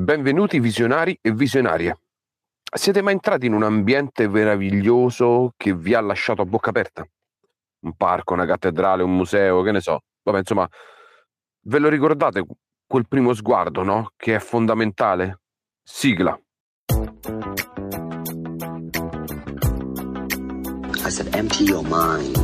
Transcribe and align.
Benvenuti 0.00 0.60
visionari 0.60 1.18
e 1.20 1.32
visionarie. 1.32 1.98
Siete 2.72 3.02
mai 3.02 3.14
entrati 3.14 3.46
in 3.46 3.52
un 3.52 3.64
ambiente 3.64 4.28
meraviglioso 4.28 5.54
che 5.56 5.74
vi 5.74 5.92
ha 5.92 6.00
lasciato 6.00 6.40
a 6.40 6.44
bocca 6.44 6.70
aperta? 6.70 7.04
Un 7.80 7.96
parco, 7.96 8.34
una 8.34 8.46
cattedrale, 8.46 9.02
un 9.02 9.16
museo, 9.16 9.60
che 9.62 9.72
ne 9.72 9.80
so. 9.80 10.02
Vabbè, 10.22 10.38
insomma, 10.38 10.68
ve 11.62 11.78
lo 11.80 11.88
ricordate 11.88 12.46
quel 12.86 13.08
primo 13.08 13.34
sguardo, 13.34 13.82
no? 13.82 14.12
Che 14.14 14.36
è 14.36 14.38
fondamentale? 14.38 15.40
Sigla. 15.82 16.40
I 21.04 21.10
said, 21.10 21.34
empty 21.34 21.64
your 21.64 21.82
mind. 21.82 22.36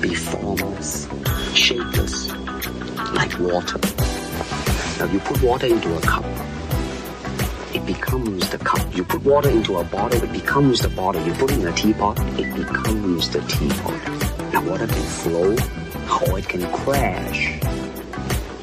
Be 0.00 0.14
formless, 0.14 1.10
shapeless, 1.52 2.32
like 3.12 3.38
water. 3.38 4.15
Now 4.98 5.04
you 5.12 5.20
put 5.20 5.42
water 5.42 5.66
into 5.66 5.94
a 5.94 6.00
cup, 6.00 6.24
it 7.74 7.84
becomes 7.84 8.48
the 8.48 8.56
cup. 8.56 8.80
You 8.96 9.04
put 9.04 9.22
water 9.24 9.50
into 9.50 9.76
a 9.76 9.84
bottle, 9.84 10.22
it 10.24 10.32
becomes 10.32 10.80
the 10.80 10.88
bottle. 10.88 11.22
You 11.22 11.34
put 11.34 11.50
it 11.50 11.58
in 11.58 11.66
a 11.66 11.72
teapot, 11.72 12.18
it 12.38 12.54
becomes 12.54 13.28
the 13.28 13.40
teapot. 13.40 13.92
Now 14.54 14.62
water 14.64 14.86
can 14.86 15.02
flow 15.20 15.54
or 16.30 16.38
it 16.38 16.48
can 16.48 16.64
crash. 16.72 17.60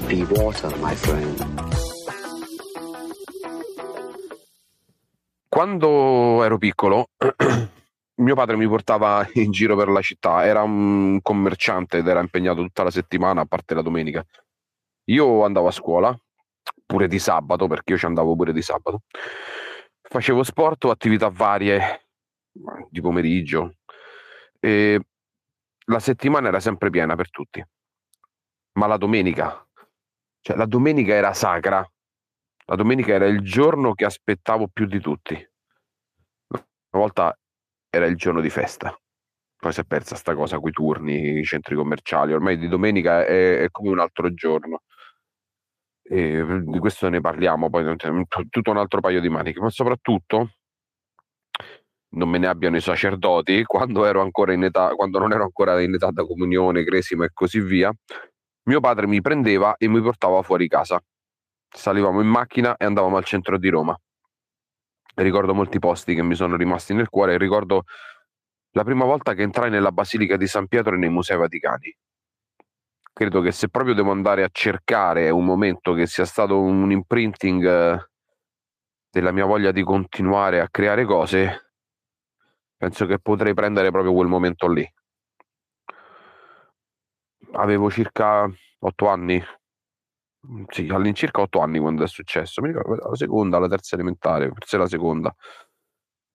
Be 0.08 0.24
water, 0.26 0.76
my 0.78 0.96
friend. 0.96 1.38
Quando 5.48 6.44
ero 6.44 6.58
piccolo, 6.58 7.10
mio 8.16 8.36
padre 8.36 8.56
mi 8.58 8.68
portava 8.68 9.30
in 9.34 9.52
giro 9.52 9.76
per 9.76 9.90
la 9.90 10.02
città, 10.02 10.46
era 10.46 10.64
un 10.64 11.20
commerciante 11.22 12.00
ed 12.00 12.08
era 12.08 12.22
impegnato 12.22 12.64
tutta 12.64 12.82
la 12.82 12.90
settimana, 12.90 13.42
a 13.42 13.46
parte 13.46 13.76
la 13.76 13.84
domenica. 13.84 14.26
Io 15.06 15.44
andavo 15.44 15.68
a 15.68 15.72
scuola, 15.72 16.18
pure 16.86 17.08
di 17.08 17.20
sabato, 17.20 17.68
perché 17.68 17.94
io 17.94 17.98
ci 17.98 18.06
andavo 18.06 18.36
pure 18.36 18.54
di 18.54 18.62
sabato. 18.62 19.02
Facevo 20.02 20.44
sport 20.44 20.86
o 20.86 20.92
attività 20.92 21.30
varie 21.30 22.08
di 22.90 23.02
pomeriggio 23.02 23.78
e 24.60 25.00
la 25.86 26.00
settimana 26.00 26.48
era 26.48 26.60
sempre 26.60 26.90
piena 26.90 27.16
per 27.16 27.30
tutti. 27.30 27.64
Ma 28.74 28.88
la 28.88 28.98
domenica, 28.98 29.68
cioè 30.42 30.56
la 30.56 30.66
domenica 30.66 31.14
era 31.14 31.34
sacra. 31.34 31.86
La 32.66 32.76
domenica 32.76 33.14
era 33.14 33.26
il 33.26 33.42
giorno 33.42 33.94
che 33.94 34.06
aspettavo 34.06 34.70
più 34.72 34.86
di 34.86 35.00
tutti. 35.00 35.34
Una 36.48 36.64
volta 36.92 37.38
era 37.90 38.06
il 38.06 38.16
giorno 38.16 38.40
di 38.40 38.50
festa. 38.50 38.96
Poi 39.58 39.74
si 39.74 39.82
è 39.82 39.84
persa 39.84 40.16
sta 40.16 40.34
cosa, 40.36 40.60
quei 40.60 40.72
turni, 40.72 41.40
i 41.40 41.44
centri 41.44 41.76
commerciali. 41.76 42.34
Ormai 42.34 42.58
di 42.58 42.68
domenica 42.68 43.26
è, 43.26 43.64
è 43.64 43.70
come 43.70 43.90
un 43.90 44.00
altro 44.00 44.34
giorno 44.34 44.84
e 46.04 46.62
di 46.66 46.80
questo 46.80 47.08
ne 47.08 47.22
parliamo 47.22 47.70
poi 47.70 47.96
tutto 48.50 48.72
un 48.72 48.78
altro 48.78 49.00
paio 49.00 49.22
di 49.22 49.30
maniche, 49.30 49.60
ma 49.62 49.70
soprattutto 49.70 50.50
non 52.10 52.30
me 52.30 52.38
ne 52.38 52.48
abbiano 52.48 52.76
i 52.76 52.82
sacerdoti 52.82 53.64
quando 53.66 54.06
ero 54.06 54.22
ancora 54.22 54.54
in 54.54 54.64
età, 54.64 54.90
quando 54.96 55.20
non 55.20 55.32
ero 55.32 55.44
ancora 55.44 55.82
in 55.82 55.94
età 55.94 56.12
da 56.12 56.26
comunione, 56.26 56.84
cresima 56.84 57.26
e 57.26 57.30
così 57.34 57.62
via. 57.62 57.92
Mio 58.66 58.80
padre 58.80 59.08
mi 59.08 59.22
prendeva 59.22 59.76
e 59.78 59.88
mi 59.88 60.02
portava 60.02 60.42
fuori 60.42 60.68
casa. 60.68 61.02
Salivamo 61.70 62.22
in 62.22 62.28
macchina 62.28 62.78
e 62.78 62.86
andavamo 62.86 63.18
al 63.18 63.26
centro 63.26 63.58
di 63.58 63.70
Roma. 63.70 63.98
Ricordo 65.16 65.54
molti 65.54 65.80
posti 65.80 66.16
che 66.16 66.24
mi 66.24 66.36
sono 66.36 66.56
rimasti 66.56 66.94
nel 66.94 67.10
cuore. 67.10 67.38
Ricordo 67.38 67.84
la 68.72 68.84
prima 68.84 69.06
volta 69.06 69.34
che 69.34 69.42
entrai 69.42 69.70
nella 69.70 69.92
Basilica 69.92 70.38
di 70.38 70.48
San 70.48 70.68
Pietro 70.68 70.96
e 70.96 70.98
nei 70.98 71.10
Musei 71.10 71.38
Vaticani 71.38 71.96
credo 73.14 73.42
che 73.42 73.52
se 73.52 73.70
proprio 73.70 73.94
devo 73.94 74.12
andare 74.12 74.44
a 74.44 74.50
cercare 74.52 75.30
un 75.30 75.46
momento 75.46 75.94
che 75.94 76.08
sia 76.08 76.26
stato 76.26 76.60
un 76.60 76.92
imprinting 76.92 77.66
eh, 77.66 78.10
della 79.10 79.32
mia 79.32 79.46
voglia 79.46 79.72
di 79.72 79.84
continuare 79.84 80.60
a 80.60 80.70
creare 80.70 81.06
cose, 81.06 81.74
penso 82.76 83.06
che 83.06 83.20
potrei 83.20 83.54
prendere 83.54 83.92
proprio 83.92 84.14
quel 84.14 84.28
momento 84.28 84.68
lì. 84.68 84.86
Avevo 87.52 87.92
circa 87.92 88.50
otto 88.80 89.08
anni, 89.08 89.42
sì, 90.70 90.88
all'incirca 90.90 91.42
otto 91.42 91.60
anni 91.60 91.78
quando 91.78 92.04
è 92.04 92.08
successo, 92.08 92.62
mi 92.62 92.70
ricordo 92.70 93.10
la 93.10 93.16
seconda, 93.16 93.60
la 93.60 93.68
terza 93.68 93.96
elementare, 93.96 94.50
forse 94.50 94.78
la 94.78 94.88
seconda. 94.88 95.34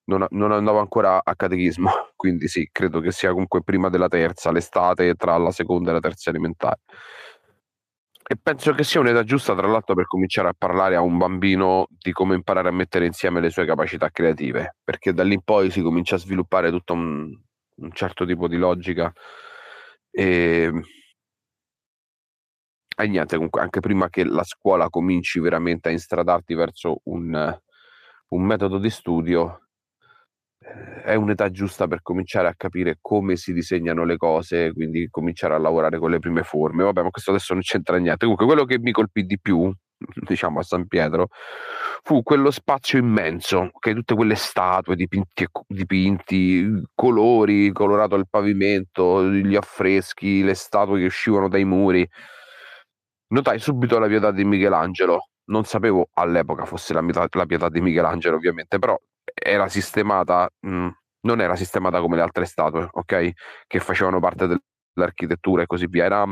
Non, 0.05 0.25
non, 0.29 0.51
andavo 0.53 0.79
ancora 0.79 1.21
a 1.23 1.35
catechismo, 1.35 1.91
quindi 2.19 2.49
sì, 2.49 2.67
credo 2.69 2.99
che 2.99 3.13
sia 3.13 3.31
comunque 3.31 3.63
prima 3.63 3.87
della 3.87 4.09
terza, 4.09 4.51
l'estate 4.51 5.15
tra 5.15 5.37
la 5.37 5.51
seconda 5.51 5.91
e 5.91 5.93
la 5.93 5.99
terza 6.01 6.29
elementare. 6.29 6.81
E 8.27 8.35
penso 8.35 8.73
che 8.73 8.83
sia 8.83 8.99
un'età 8.99 9.23
giusta, 9.23 9.55
tra 9.55 9.67
l'altro, 9.67 9.95
per 9.95 10.05
cominciare 10.05 10.49
a 10.49 10.53
parlare 10.55 10.97
a 10.97 11.01
un 11.01 11.17
bambino 11.17 11.87
di 11.97 12.11
come 12.11 12.35
imparare 12.35 12.67
a 12.67 12.71
mettere 12.71 13.05
insieme 13.05 13.39
le 13.39 13.49
sue 13.49 13.65
capacità 13.65 14.09
creative, 14.09 14.75
perché 14.83 15.13
da 15.13 15.23
lì 15.23 15.35
in 15.35 15.43
poi 15.43 15.71
si 15.71 15.81
comincia 15.81 16.15
a 16.15 16.19
sviluppare 16.19 16.71
tutto 16.71 16.91
un, 16.91 17.33
un 17.77 17.91
certo 17.93 18.25
tipo 18.25 18.49
di 18.49 18.57
logica. 18.57 19.13
E, 20.11 20.71
e 22.97 23.07
niente, 23.07 23.35
comunque, 23.35 23.61
anche 23.61 23.79
prima 23.79 24.09
che 24.09 24.25
la 24.25 24.43
scuola 24.43 24.89
cominci 24.89 25.39
veramente 25.39 25.87
a 25.87 25.93
instradarti 25.93 26.53
verso 26.53 26.99
un, 27.05 27.59
un 28.27 28.43
metodo 28.43 28.77
di 28.77 28.89
studio, 28.89 29.68
è 31.03 31.15
un'età 31.15 31.49
giusta 31.49 31.87
per 31.87 32.01
cominciare 32.01 32.47
a 32.47 32.53
capire 32.55 32.97
come 33.01 33.35
si 33.35 33.53
disegnano 33.53 34.03
le 34.03 34.17
cose, 34.17 34.73
quindi 34.73 35.07
cominciare 35.09 35.53
a 35.55 35.57
lavorare 35.57 35.97
con 35.97 36.11
le 36.11 36.19
prime 36.19 36.43
forme. 36.43 36.83
Vabbè, 36.83 37.03
ma 37.03 37.09
questo 37.09 37.31
adesso 37.31 37.53
non 37.53 37.61
c'entra 37.63 37.97
niente. 37.97 38.19
Comunque, 38.19 38.45
quello 38.45 38.65
che 38.65 38.77
mi 38.79 38.91
colpì 38.91 39.23
di 39.23 39.39
più, 39.39 39.71
diciamo 40.27 40.59
a 40.59 40.63
San 40.63 40.87
Pietro, 40.87 41.29
fu 42.03 42.21
quello 42.23 42.51
spazio 42.51 42.99
immenso, 42.99 43.71
che 43.79 43.93
tutte 43.93 44.15
quelle 44.15 44.35
statue 44.35 44.95
dipinti, 44.95 45.47
dipinti, 45.67 46.83
colori, 46.93 47.71
colorato 47.71 48.15
il 48.15 48.27
pavimento, 48.29 49.25
gli 49.29 49.55
affreschi, 49.55 50.43
le 50.43 50.53
statue 50.53 50.99
che 50.99 51.05
uscivano 51.05 51.47
dai 51.47 51.63
muri. 51.65 52.07
Notai 53.31 53.59
subito 53.59 53.99
la 53.99 54.07
pietà 54.07 54.31
di 54.31 54.43
Michelangelo. 54.43 55.29
Non 55.49 55.63
sapevo 55.63 56.09
all'epoca 56.13 56.65
fosse 56.65 56.93
la, 56.93 57.01
metà, 57.01 57.27
la 57.31 57.45
pietà 57.45 57.69
di 57.69 57.81
Michelangelo, 57.81 58.35
ovviamente, 58.35 58.77
però 58.77 58.99
era 59.41 59.67
sistemata, 59.69 60.49
mh, 60.59 60.89
non 61.21 61.41
era 61.41 61.55
sistemata 61.55 61.99
come 62.01 62.15
le 62.15 62.21
altre 62.21 62.45
statue, 62.45 62.87
ok? 62.91 63.31
Che 63.67 63.79
facevano 63.79 64.19
parte 64.19 64.47
dell'architettura 64.93 65.63
e 65.63 65.65
così 65.65 65.87
via. 65.87 66.05
Era, 66.05 66.25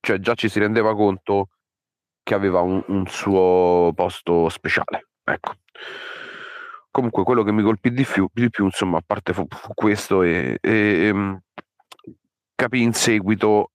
cioè 0.00 0.18
già 0.18 0.34
ci 0.34 0.48
si 0.48 0.58
rendeva 0.58 0.94
conto 0.94 1.48
che 2.22 2.34
aveva 2.34 2.60
un, 2.60 2.82
un 2.88 3.06
suo 3.06 3.92
posto 3.94 4.48
speciale, 4.48 5.08
ecco. 5.24 5.54
Comunque 6.90 7.22
quello 7.22 7.44
che 7.44 7.52
mi 7.52 7.62
colpì 7.62 7.92
di 7.92 8.04
più, 8.04 8.28
di 8.32 8.50
più 8.50 8.64
insomma, 8.64 8.98
a 8.98 9.02
parte 9.06 9.32
fu, 9.32 9.46
fu 9.48 9.72
questo 9.74 10.22
e, 10.22 10.58
e, 10.60 11.06
e 11.06 11.12
mm, 11.12 11.34
capì 12.54 12.82
in 12.82 12.92
seguito 12.92 13.70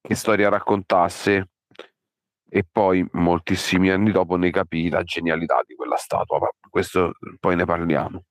che 0.00 0.14
storia 0.14 0.48
raccontasse 0.48 1.48
e 2.50 2.64
poi 2.70 3.06
moltissimi 3.12 3.90
anni 3.90 4.10
dopo 4.10 4.36
ne 4.36 4.50
capì 4.50 4.90
la 4.90 5.02
genialità 5.04 5.62
di 5.64 5.74
quella 5.74 5.96
statua, 5.96 6.38
ma 6.40 6.48
questo 6.68 7.12
poi 7.38 7.54
ne 7.54 7.64
parliamo. 7.64 8.24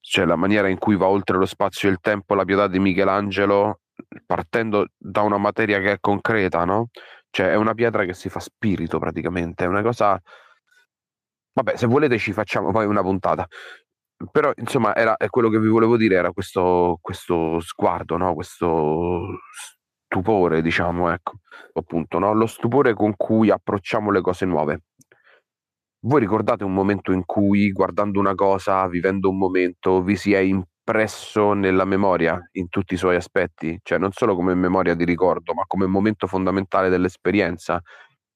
Cioè 0.00 0.24
la 0.24 0.36
maniera 0.36 0.68
in 0.68 0.78
cui 0.78 0.96
va 0.96 1.06
oltre 1.06 1.36
lo 1.36 1.46
spazio 1.46 1.88
e 1.88 1.92
il 1.92 1.98
tempo 2.00 2.34
la 2.34 2.44
pietà 2.44 2.66
di 2.66 2.80
Michelangelo, 2.80 3.80
partendo 4.26 4.86
da 4.96 5.22
una 5.22 5.38
materia 5.38 5.78
che 5.80 5.92
è 5.92 5.98
concreta, 6.00 6.64
no? 6.64 6.88
Cioè 7.30 7.50
è 7.50 7.54
una 7.54 7.74
pietra 7.74 8.04
che 8.04 8.14
si 8.14 8.28
fa 8.28 8.40
spirito 8.40 8.98
praticamente, 8.98 9.64
è 9.64 9.68
una 9.68 9.82
cosa... 9.82 10.20
Vabbè, 11.52 11.76
se 11.76 11.86
volete 11.86 12.18
ci 12.18 12.32
facciamo 12.32 12.70
poi 12.72 12.86
una 12.86 13.02
puntata. 13.02 13.46
Però, 14.32 14.52
insomma, 14.56 14.94
era, 14.96 15.16
quello 15.28 15.48
che 15.48 15.60
vi 15.60 15.68
volevo 15.68 15.96
dire 15.96 16.16
era 16.16 16.32
questo, 16.32 16.98
questo 17.00 17.60
sguardo, 17.60 18.16
no? 18.16 18.34
questo 18.34 19.38
stupore, 20.08 20.62
diciamo, 20.62 21.10
ecco, 21.12 21.40
appunto, 21.74 22.18
no? 22.18 22.32
lo 22.32 22.46
stupore 22.46 22.94
con 22.94 23.14
cui 23.16 23.50
approcciamo 23.50 24.10
le 24.10 24.22
cose 24.22 24.46
nuove. 24.46 24.82
Voi 26.00 26.20
ricordate 26.20 26.64
un 26.64 26.72
momento 26.72 27.12
in 27.12 27.24
cui, 27.26 27.70
guardando 27.72 28.18
una 28.18 28.34
cosa, 28.34 28.86
vivendo 28.88 29.28
un 29.28 29.36
momento, 29.36 30.02
vi 30.02 30.16
si 30.16 30.32
è 30.32 30.38
impresso 30.38 31.52
nella 31.52 31.84
memoria 31.84 32.40
in 32.52 32.68
tutti 32.68 32.94
i 32.94 32.96
suoi 32.96 33.16
aspetti? 33.16 33.78
Cioè, 33.82 33.98
non 33.98 34.12
solo 34.12 34.34
come 34.34 34.54
memoria 34.54 34.94
di 34.94 35.04
ricordo, 35.04 35.52
ma 35.54 35.64
come 35.66 35.86
momento 35.86 36.26
fondamentale 36.26 36.88
dell'esperienza 36.88 37.82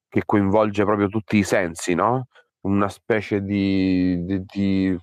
che 0.09 0.23
coinvolge 0.25 0.83
proprio 0.83 1.07
tutti 1.07 1.37
i 1.37 1.43
sensi, 1.43 1.95
no? 1.95 2.27
Una 2.61 2.89
specie 2.89 3.41
di, 3.41 4.23
di, 4.25 4.43
di... 4.45 4.97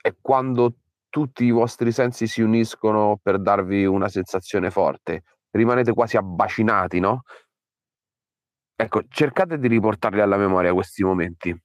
è 0.00 0.14
quando 0.20 0.74
tutti 1.16 1.46
i 1.46 1.50
vostri 1.50 1.92
sensi 1.92 2.26
si 2.26 2.42
uniscono 2.42 3.18
per 3.22 3.40
darvi 3.40 3.86
una 3.86 4.06
sensazione 4.06 4.70
forte, 4.70 5.22
rimanete 5.52 5.94
quasi 5.94 6.18
abbacinati, 6.18 7.00
no? 7.00 7.22
Ecco, 8.78 9.00
cercate 9.08 9.58
di 9.58 9.66
riportarli 9.66 10.20
alla 10.20 10.36
memoria 10.36 10.74
questi 10.74 11.02
momenti, 11.02 11.58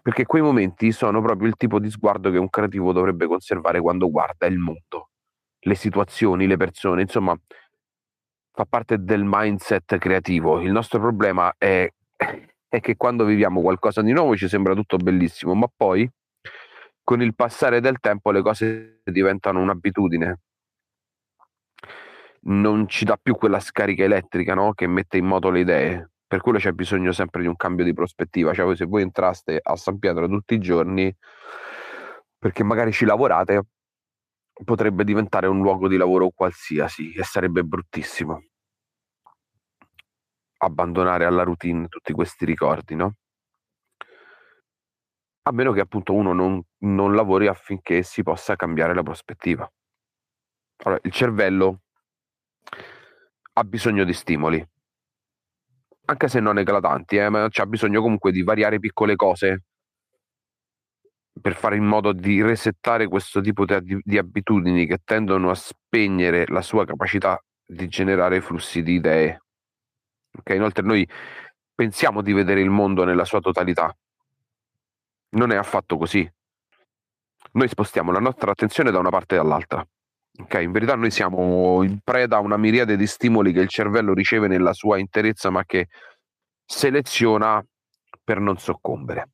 perché 0.00 0.24
quei 0.24 0.40
momenti 0.40 0.92
sono 0.92 1.20
proprio 1.20 1.48
il 1.48 1.56
tipo 1.56 1.80
di 1.80 1.90
sguardo 1.90 2.30
che 2.30 2.38
un 2.38 2.48
creativo 2.48 2.92
dovrebbe 2.92 3.26
conservare 3.26 3.80
quando 3.80 4.08
guarda 4.08 4.46
il 4.46 4.58
mondo, 4.58 5.08
le 5.58 5.74
situazioni, 5.74 6.46
le 6.46 6.56
persone, 6.56 7.02
insomma, 7.02 7.36
fa 8.52 8.64
parte 8.66 9.02
del 9.02 9.24
mindset 9.24 9.98
creativo. 9.98 10.60
Il 10.60 10.70
nostro 10.70 11.00
problema 11.00 11.52
è, 11.58 11.90
è 12.68 12.78
che 12.78 12.94
quando 12.94 13.24
viviamo 13.24 13.62
qualcosa 13.62 14.00
di 14.00 14.12
nuovo 14.12 14.36
ci 14.36 14.46
sembra 14.46 14.74
tutto 14.74 14.96
bellissimo, 14.96 15.54
ma 15.54 15.66
poi 15.76 16.08
con 17.12 17.20
il 17.20 17.34
passare 17.34 17.82
del 17.82 18.00
tempo 18.00 18.30
le 18.30 18.40
cose 18.40 19.02
diventano 19.04 19.60
un'abitudine. 19.60 20.40
Non 22.44 22.88
ci 22.88 23.04
dà 23.04 23.18
più 23.20 23.34
quella 23.34 23.60
scarica 23.60 24.02
elettrica 24.02 24.54
no? 24.54 24.72
che 24.72 24.86
mette 24.86 25.18
in 25.18 25.26
moto 25.26 25.50
le 25.50 25.60
idee. 25.60 26.10
Per 26.26 26.40
quello 26.40 26.56
c'è 26.56 26.72
bisogno 26.72 27.12
sempre 27.12 27.42
di 27.42 27.48
un 27.48 27.56
cambio 27.56 27.84
di 27.84 27.92
prospettiva. 27.92 28.54
Cioè, 28.54 28.74
se 28.74 28.86
voi 28.86 29.02
entraste 29.02 29.60
a 29.62 29.76
San 29.76 29.98
Pietro 29.98 30.26
tutti 30.26 30.54
i 30.54 30.58
giorni, 30.58 31.14
perché 32.38 32.64
magari 32.64 32.92
ci 32.92 33.04
lavorate, 33.04 33.62
potrebbe 34.64 35.04
diventare 35.04 35.48
un 35.48 35.60
luogo 35.60 35.88
di 35.88 35.98
lavoro 35.98 36.30
qualsiasi 36.34 37.12
e 37.12 37.24
sarebbe 37.24 37.62
bruttissimo 37.62 38.42
abbandonare 40.64 41.26
alla 41.26 41.42
routine 41.42 41.88
tutti 41.88 42.12
questi 42.12 42.46
ricordi, 42.46 42.94
no? 42.94 43.16
A 45.44 45.52
meno 45.52 45.72
che 45.72 45.80
appunto 45.80 46.14
uno 46.14 46.32
non, 46.32 46.62
non 46.78 47.14
lavori 47.14 47.48
affinché 47.48 48.02
si 48.02 48.22
possa 48.22 48.54
cambiare 48.54 48.94
la 48.94 49.02
prospettiva. 49.02 49.70
Allora, 50.84 51.00
il 51.02 51.12
cervello 51.12 51.80
ha 53.54 53.64
bisogno 53.64 54.04
di 54.04 54.12
stimoli, 54.12 54.64
anche 56.04 56.28
se 56.28 56.40
non 56.40 56.58
eclatanti, 56.58 57.16
eh, 57.16 57.28
ma 57.28 57.48
ha 57.50 57.66
bisogno 57.66 58.00
comunque 58.00 58.32
di 58.32 58.42
variare 58.42 58.78
piccole 58.78 59.16
cose 59.16 59.64
per 61.40 61.54
fare 61.54 61.76
in 61.76 61.84
modo 61.84 62.12
di 62.12 62.42
resettare 62.42 63.08
questo 63.08 63.40
tipo 63.40 63.64
di, 63.64 63.98
di, 64.02 64.18
abitudini 64.18 64.86
che 64.86 64.98
tendono 65.02 65.50
a 65.50 65.54
spegnere 65.54 66.46
la 66.48 66.62
sua 66.62 66.84
capacità 66.84 67.42
di 67.64 67.88
generare 67.88 68.40
flussi 68.40 68.82
di 68.82 68.94
idee. 68.94 69.42
Okay? 70.38 70.56
Inoltre 70.56 70.84
noi 70.84 71.08
pensiamo 71.74 72.20
di 72.22 72.32
vedere 72.32 72.60
il 72.60 72.70
mondo 72.70 73.04
nella 73.04 73.24
sua 73.24 73.40
totalità. 73.40 73.94
Non 75.32 75.50
è 75.50 75.56
affatto 75.56 75.96
così. 75.96 76.30
Noi 77.52 77.68
spostiamo 77.68 78.12
la 78.12 78.18
nostra 78.20 78.50
attenzione 78.50 78.90
da 78.90 78.98
una 78.98 79.10
parte 79.10 79.36
all'altra. 79.36 79.86
Okay? 80.40 80.64
In 80.64 80.72
verità 80.72 80.94
noi 80.94 81.10
siamo 81.10 81.82
in 81.82 82.00
preda 82.02 82.36
a 82.36 82.40
una 82.40 82.56
miriade 82.56 82.96
di 82.96 83.06
stimoli 83.06 83.52
che 83.52 83.60
il 83.60 83.68
cervello 83.68 84.14
riceve 84.14 84.48
nella 84.48 84.72
sua 84.72 84.98
interezza, 84.98 85.50
ma 85.50 85.64
che 85.64 85.88
seleziona 86.64 87.64
per 88.22 88.40
non 88.40 88.56
soccombere. 88.58 89.30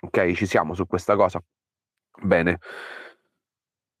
Ok, 0.00 0.32
ci 0.32 0.46
siamo 0.46 0.74
su 0.74 0.86
questa 0.86 1.16
cosa? 1.16 1.42
Bene. 2.22 2.58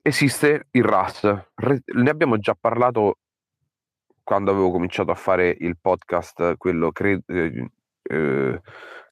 Esiste 0.02 0.66
il 0.72 0.84
RAS, 0.84 1.24
ne 1.24 2.10
abbiamo 2.10 2.36
già 2.38 2.54
parlato 2.58 3.18
quando 4.22 4.50
avevo 4.50 4.70
cominciato 4.70 5.10
a 5.10 5.14
fare 5.14 5.54
il 5.58 5.78
podcast, 5.80 6.56
quello 6.56 6.92
cre- 6.92 7.22
eh, 7.26 7.70
eh, 8.02 8.60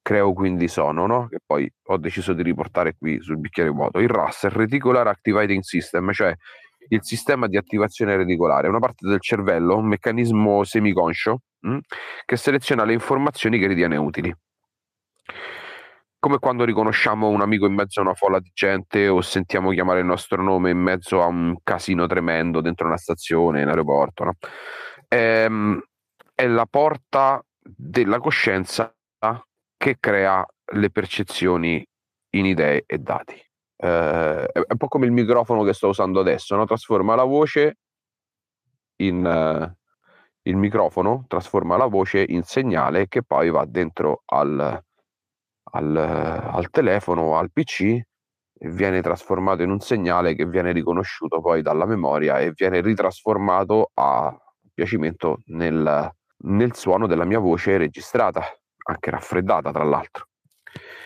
Creo 0.03 0.33
quindi 0.33 0.67
sono, 0.69 1.07
no? 1.07 1.29
che 1.29 1.39
poi 1.45 1.71
ho 1.85 1.97
deciso 1.97 2.33
di 2.33 2.43
riportare 2.43 2.97
qui 2.99 3.21
sul 3.21 3.39
bicchiere 3.39 3.71
vuoto. 3.71 4.01
Il 4.01 4.09
RAS, 4.09 4.43
il 4.43 4.51
Reticular 4.51 5.07
Activating 5.07 5.63
System, 5.63 6.13
cioè 6.13 6.35
il 6.89 7.05
sistema 7.05 7.47
di 7.47 7.57
attivazione 7.57 8.17
reticolare, 8.17 8.69
una 8.69 8.81
parte 8.81 9.07
del 9.09 9.21
cervello, 9.21 9.77
un 9.77 9.87
meccanismo 9.87 10.65
semiconscio 10.65 11.39
mh, 11.61 11.71
mm, 11.71 11.79
che 12.25 12.37
seleziona 12.37 12.85
le 12.85 12.93
informazioni 12.93 13.59
che 13.59 13.69
ritiene 13.69 13.97
utili 13.97 14.35
come 16.23 16.39
quando 16.39 16.65
riconosciamo 16.65 17.31
un 17.31 17.41
amico 17.41 17.67
in 17.67 17.75
mezzo 17.75 17.99
a 17.99 18.05
una 18.05 18.15
folla 18.15 18.39
di 18.39 18.53
gente 18.55 19.09
o 19.09 19.21
sentiamo 19.23 19.73
chiamare 19.73 19.99
il 19.99 20.07
nostro 20.07 20.41
nome 20.41 20.71
in 20.71 20.79
mezzo 20.79 21.21
a 21.21 21.27
un 21.27 21.57
casino 21.65 22.07
tremendo 22.07 22.61
dentro 22.61 22.87
una 22.87 22.97
stazione, 22.97 23.63
in 23.63 23.67
aeroporto. 23.67 24.23
No? 24.23 24.33
Ehm, 25.09 25.83
è 26.33 26.47
la 26.47 26.67
porta 26.71 27.45
della 27.59 28.21
coscienza 28.21 28.95
che 29.83 29.97
crea 29.99 30.47
le 30.75 30.91
percezioni 30.91 31.85
in 32.37 32.47
idee 32.47 32.85
e 32.87 32.99
dati. 32.99 33.35
Eh, 33.35 34.47
è 34.47 34.59
un 34.59 34.77
po' 34.77 34.87
come 34.87 35.07
il 35.07 35.13
microfono 35.13 35.65
che 35.65 35.73
sto 35.73 35.89
usando 35.89 36.21
adesso, 36.21 36.55
no? 36.55 36.65
trasforma 36.67 37.17
la 37.17 37.25
voce 37.25 37.79
in... 39.01 39.25
Uh, 39.25 39.81
il 40.45 40.57
microfono 40.57 41.25
trasforma 41.29 41.77
la 41.77 41.87
voce 41.87 42.25
in 42.27 42.43
segnale 42.43 43.07
che 43.07 43.23
poi 43.23 43.49
va 43.49 43.65
dentro 43.65 44.23
al, 44.27 44.83
al, 45.71 45.97
al 45.97 46.71
telefono 46.71 47.37
al 47.39 47.53
PC 47.53 47.81
e 47.83 48.69
viene 48.71 49.01
trasformato 49.03 49.63
in 49.63 49.71
un 49.71 49.79
segnale 49.79 50.35
che 50.35 50.47
viene 50.47 50.73
riconosciuto 50.73 51.41
poi 51.41 51.63
dalla 51.63 51.87
memoria 51.87 52.41
e 52.41 52.53
viene 52.57 52.81
ritrasformato 52.81 53.93
a 53.95 54.37
piacimento 54.75 55.43
nel, 55.47 56.13
nel 56.39 56.75
suono 56.75 57.07
della 57.07 57.25
mia 57.25 57.39
voce 57.39 57.77
registrata, 57.79 58.43
anche 58.85 59.11
raffreddata 59.11 59.71
tra 59.71 59.85
l'altro. 59.85 60.27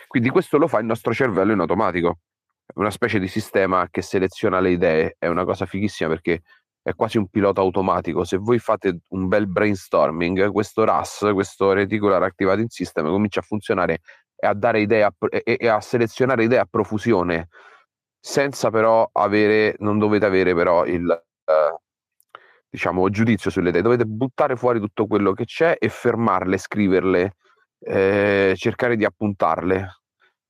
Quindi 0.07 0.31
questo 0.31 0.59
lo 0.59 0.69
fa 0.69 0.79
il 0.79 0.87
nostro 0.87 1.13
cervello 1.13 1.53
in 1.53 1.61
automatico, 1.61 2.19
è 2.67 2.73
una 2.79 2.91
specie 2.91 3.19
di 3.19 3.29
sistema 3.29 3.87
che 3.91 4.03
seleziona 4.03 4.61
le 4.61 4.71
idee, 4.71 5.17
è 5.19 5.27
una 5.29 5.45
cosa 5.45 5.67
fighissima 5.67 6.09
perché 6.09 6.43
è 6.83 6.95
quasi 6.95 7.19
un 7.19 7.29
pilota 7.29 7.61
automatico. 7.61 8.25
Se 8.25 8.37
voi 8.37 8.59
fate 8.59 9.01
un 9.09 9.29
bel 9.29 9.49
brainstorming, 9.49 10.51
questo 10.53 10.85
RAS, 10.85 11.29
questo 11.33 11.73
Reticular 11.73 12.23
Activating 12.23 12.69
System, 12.69 13.07
comincia 13.09 13.41
a 13.41 13.43
funzionare 13.43 14.01
e 14.37 14.47
a 14.47 14.55
dare 14.55 14.81
idee 14.81 15.03
a, 15.03 15.13
e, 15.29 15.57
e, 15.59 15.69
a 15.69 15.81
selezionare 15.81 16.45
idee 16.45 16.59
a 16.59 16.67
profusione, 16.69 17.49
senza 18.21 18.71
però 18.71 19.09
avere, 19.13 19.75
non 19.79 19.99
dovete 19.99 20.27
avere 20.27 20.55
però 20.55 20.85
il 20.85 21.11
eh, 21.11 21.81
diciamo 22.69 23.09
giudizio 23.11 23.51
sulle 23.51 23.71
idee, 23.71 23.83
dovete 23.83 24.05
buttare 24.05 24.57
fuori 24.57 24.79
tutto 24.79 25.07
quello 25.07 25.33
che 25.33 25.45
c'è 25.45 25.77
e 25.79 25.89
fermarle, 25.89 26.59
scriverle, 26.59 27.33
eh, 27.81 28.55
cercare 28.57 28.97
di 28.97 29.05
appuntarle 29.05 30.01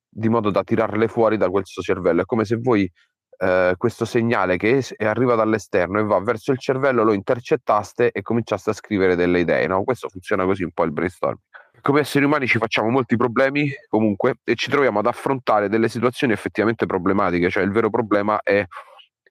di 0.08 0.28
modo 0.28 0.50
da 0.50 0.62
tirarle 0.62 1.08
fuori 1.08 1.36
da 1.36 1.50
questo 1.50 1.82
cervello. 1.82 2.22
È 2.22 2.24
come 2.24 2.44
se 2.44 2.56
voi 2.56 2.90
eh, 3.38 3.74
questo 3.76 4.04
segnale 4.04 4.56
che 4.56 4.78
es- 4.78 4.94
arriva 4.96 5.34
dall'esterno 5.34 5.98
e 5.98 6.04
va 6.04 6.18
verso 6.20 6.52
il 6.52 6.58
cervello 6.58 7.04
lo 7.04 7.12
intercettaste 7.12 8.10
e 8.10 8.22
cominciaste 8.22 8.70
a 8.70 8.72
scrivere 8.72 9.14
delle 9.14 9.40
idee. 9.40 9.66
No? 9.66 9.84
Questo 9.84 10.08
funziona 10.08 10.44
così 10.44 10.62
un 10.62 10.72
po' 10.72 10.84
il 10.84 10.92
brainstorming 10.92 11.40
come 11.86 12.00
esseri 12.00 12.24
umani 12.24 12.48
ci 12.48 12.58
facciamo 12.58 12.88
molti 12.88 13.16
problemi 13.16 13.70
comunque 13.88 14.38
e 14.42 14.56
ci 14.56 14.70
troviamo 14.70 14.98
ad 14.98 15.06
affrontare 15.06 15.68
delle 15.68 15.88
situazioni 15.88 16.32
effettivamente 16.32 16.84
problematiche, 16.84 17.48
cioè 17.48 17.62
il 17.62 17.70
vero 17.70 17.90
problema 17.90 18.40
è 18.42 18.66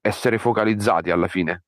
essere 0.02 0.38
focalizzati 0.38 1.12
alla 1.12 1.28
fine 1.28 1.64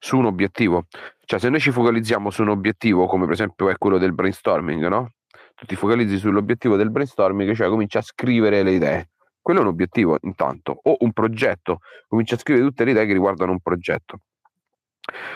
su 0.00 0.18
un 0.18 0.24
obiettivo. 0.24 0.86
Cioè 1.24 1.38
se 1.38 1.48
noi 1.50 1.60
ci 1.60 1.70
focalizziamo 1.70 2.30
su 2.30 2.42
un 2.42 2.48
obiettivo, 2.48 3.06
come 3.06 3.26
per 3.26 3.34
esempio 3.34 3.70
è 3.70 3.78
quello 3.78 3.96
del 3.96 4.12
brainstorming, 4.12 4.88
no? 4.88 5.12
Tu 5.54 5.66
ti 5.66 5.76
focalizzi 5.76 6.18
sull'obiettivo 6.18 6.76
del 6.76 6.90
brainstorming, 6.90 7.54
cioè 7.54 7.68
cominci 7.68 7.96
a 7.96 8.02
scrivere 8.02 8.62
le 8.62 8.72
idee. 8.72 9.10
Quello 9.40 9.60
è 9.60 9.62
un 9.62 9.68
obiettivo 9.68 10.16
intanto, 10.22 10.78
o 10.82 10.96
un 11.00 11.12
progetto, 11.12 11.80
cominci 12.08 12.34
a 12.34 12.38
scrivere 12.38 12.66
tutte 12.66 12.84
le 12.84 12.90
idee 12.90 13.06
che 13.06 13.12
riguardano 13.12 13.52
un 13.52 13.60
progetto. 13.60 14.20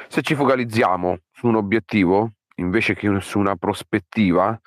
Se 0.09 0.23
ci 0.23 0.35
focalizziamo 0.35 1.19
su 1.31 1.47
un 1.47 1.57
obiettivo, 1.57 2.33
invece 2.57 2.95
che 2.95 3.21
su 3.21 3.39
una 3.39 3.55
prospettiva, 3.57 4.59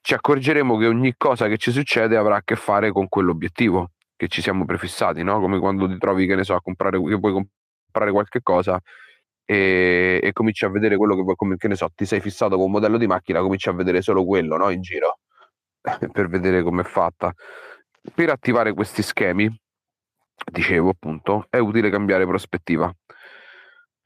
ci 0.00 0.14
accorgeremo 0.14 0.76
che 0.78 0.86
ogni 0.86 1.14
cosa 1.16 1.46
che 1.46 1.56
ci 1.56 1.70
succede 1.70 2.16
avrà 2.16 2.36
a 2.36 2.42
che 2.42 2.56
fare 2.56 2.90
con 2.90 3.08
quell'obiettivo 3.08 3.90
che 4.16 4.28
ci 4.28 4.40
siamo 4.40 4.64
prefissati, 4.64 5.22
no? 5.22 5.40
Come 5.40 5.58
quando 5.58 5.86
ti 5.86 5.98
trovi, 5.98 6.26
che 6.26 6.34
ne 6.34 6.44
so, 6.44 6.54
a 6.54 6.62
comprare, 6.62 6.98
che 7.02 7.18
puoi 7.18 7.32
comprare 7.32 8.10
qualche 8.12 8.40
cosa 8.42 8.80
e, 9.46 10.20
e 10.22 10.32
cominci 10.32 10.64
a 10.64 10.68
vedere 10.68 10.96
quello 10.96 11.16
che 11.16 11.34
come, 11.36 11.56
che 11.56 11.68
ne 11.68 11.76
so, 11.76 11.88
ti 11.94 12.04
sei 12.04 12.20
fissato 12.20 12.56
con 12.56 12.66
un 12.66 12.72
modello 12.72 12.98
di 12.98 13.06
macchina, 13.06 13.40
cominci 13.40 13.68
a 13.68 13.72
vedere 13.72 14.02
solo 14.02 14.24
quello, 14.26 14.56
no? 14.56 14.68
In 14.70 14.82
giro, 14.82 15.20
per 16.12 16.28
vedere 16.28 16.62
com'è 16.62 16.82
fatta. 16.82 17.32
Per 18.14 18.30
attivare 18.30 18.74
questi 18.74 19.02
schemi, 19.02 19.48
dicevo 20.52 20.90
appunto, 20.90 21.46
è 21.48 21.58
utile 21.58 21.90
cambiare 21.90 22.26
prospettiva. 22.26 22.92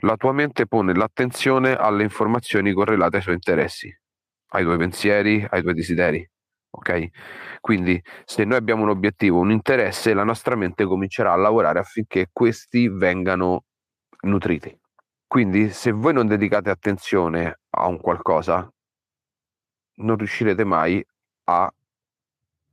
La 0.03 0.17
tua 0.17 0.33
mente 0.33 0.67
pone 0.67 0.95
l'attenzione 0.95 1.75
alle 1.75 2.05
informazioni 2.05 2.73
correlate 2.73 3.17
ai 3.17 3.23
suoi 3.23 3.35
interessi, 3.35 3.95
ai 4.53 4.63
tuoi 4.65 4.79
pensieri, 4.79 5.47
ai 5.49 5.63
tuoi 5.63 5.75
desideri. 5.75 6.27
Ok? 6.73 7.09
Quindi 7.61 8.01
se 8.25 8.45
noi 8.45 8.57
abbiamo 8.57 8.83
un 8.83 8.91
obiettivo, 8.91 9.41
un 9.41 9.51
interesse, 9.51 10.15
la 10.15 10.25
nostra 10.25 10.55
mente 10.55 10.85
comincerà 10.85 11.33
a 11.33 11.37
lavorare 11.37 11.81
affinché 11.81 12.29
questi 12.33 12.89
vengano 12.89 13.65
nutriti. 14.23 14.80
Quindi 15.31 15.71
se 15.71 15.93
voi 15.93 16.13
non 16.13 16.27
dedicate 16.27 16.71
attenzione 16.71 17.61
a 17.77 17.87
un 17.87 18.01
qualcosa, 18.01 18.69
non 19.99 20.17
riuscirete 20.17 20.65
mai 20.65 21.07
a 21.45 21.73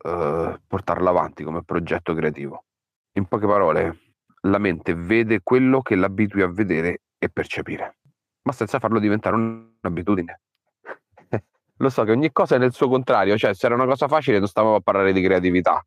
uh, 0.03 0.59
portarlo 0.65 1.07
avanti 1.07 1.43
come 1.43 1.61
progetto 1.63 2.15
creativo. 2.15 2.63
In 3.11 3.27
poche 3.27 3.45
parole, 3.45 3.99
la 4.47 4.57
mente 4.57 4.95
vede 4.95 5.41
quello 5.43 5.83
che 5.83 5.93
l'abitui 5.93 6.41
a 6.41 6.47
vedere 6.47 7.01
e 7.19 7.29
percepire, 7.29 7.99
ma 8.41 8.51
senza 8.53 8.79
farlo 8.79 8.97
diventare 8.97 9.35
un'abitudine. 9.35 10.41
Lo 11.77 11.89
so 11.91 12.03
che 12.05 12.11
ogni 12.11 12.31
cosa 12.31 12.55
è 12.55 12.57
nel 12.57 12.73
suo 12.73 12.89
contrario, 12.89 13.37
cioè 13.37 13.53
se 13.53 13.67
era 13.67 13.75
una 13.75 13.85
cosa 13.85 14.07
facile 14.07 14.39
non 14.39 14.47
stavamo 14.47 14.77
a 14.77 14.81
parlare 14.81 15.13
di 15.13 15.21
creatività. 15.21 15.85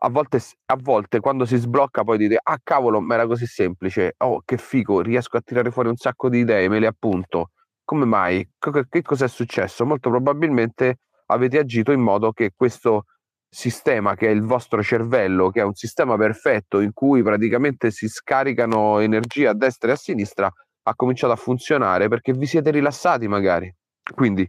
A 0.00 0.10
volte, 0.10 0.40
a 0.66 0.76
volte 0.80 1.20
quando 1.20 1.44
si 1.44 1.56
sblocca 1.56 2.04
poi 2.04 2.18
dite, 2.18 2.38
ah 2.40 2.58
cavolo, 2.62 3.00
ma 3.00 3.14
era 3.14 3.26
così 3.26 3.46
semplice, 3.46 4.14
oh 4.18 4.42
che 4.44 4.56
figo, 4.56 5.00
riesco 5.00 5.36
a 5.36 5.40
tirare 5.40 5.70
fuori 5.70 5.88
un 5.88 5.96
sacco 5.96 6.28
di 6.28 6.38
idee, 6.38 6.68
me 6.68 6.78
le 6.78 6.86
appunto. 6.86 7.50
Come 7.84 8.04
mai? 8.04 8.48
Che 8.58 9.02
cosa 9.02 9.24
è 9.24 9.28
successo? 9.28 9.84
Molto 9.84 10.10
probabilmente 10.10 10.98
avete 11.26 11.58
agito 11.58 11.90
in 11.90 12.00
modo 12.00 12.32
che 12.32 12.52
questo 12.54 13.04
sistema 13.50 14.14
che 14.14 14.28
è 14.28 14.30
il 14.30 14.42
vostro 14.42 14.82
cervello, 14.82 15.50
che 15.50 15.60
è 15.60 15.64
un 15.64 15.74
sistema 15.74 16.16
perfetto 16.16 16.80
in 16.80 16.92
cui 16.92 17.22
praticamente 17.22 17.90
si 17.90 18.06
scaricano 18.08 18.98
energia 19.00 19.50
a 19.50 19.54
destra 19.54 19.90
e 19.90 19.92
a 19.92 19.96
sinistra, 19.96 20.52
ha 20.82 20.94
cominciato 20.94 21.32
a 21.32 21.36
funzionare 21.36 22.08
perché 22.08 22.32
vi 22.32 22.46
siete 22.46 22.70
rilassati 22.70 23.26
magari. 23.26 23.74
Quindi 24.14 24.48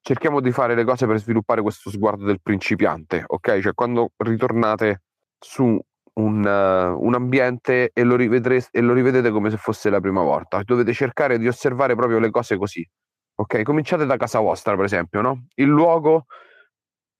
cerchiamo 0.00 0.40
di 0.40 0.52
fare 0.52 0.74
le 0.74 0.84
cose 0.84 1.06
per 1.06 1.18
sviluppare 1.18 1.62
questo 1.62 1.90
sguardo 1.90 2.24
del 2.24 2.40
principiante, 2.42 3.24
ok? 3.26 3.60
Cioè 3.60 3.74
quando 3.74 4.12
ritornate 4.16 5.02
su 5.38 5.78
un, 6.14 6.44
uh, 6.44 7.04
un 7.04 7.14
ambiente 7.14 7.90
e 7.92 8.02
lo, 8.02 8.16
e 8.16 8.80
lo 8.80 8.92
rivedete 8.92 9.30
come 9.30 9.50
se 9.50 9.56
fosse 9.56 9.90
la 9.90 10.00
prima 10.00 10.22
volta, 10.22 10.62
dovete 10.64 10.92
cercare 10.92 11.38
di 11.38 11.46
osservare 11.46 11.94
proprio 11.94 12.18
le 12.18 12.30
cose 12.30 12.56
così. 12.56 12.86
Ok, 13.40 13.62
cominciate 13.62 14.04
da 14.04 14.16
casa 14.16 14.40
vostra, 14.40 14.74
per 14.74 14.84
esempio, 14.84 15.20
no? 15.20 15.46
Il 15.54 15.68
luogo 15.68 16.26